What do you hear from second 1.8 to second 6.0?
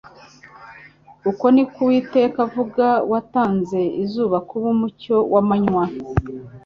Uwiteka avuga watanze izuba kuba umucyo w'amanywa,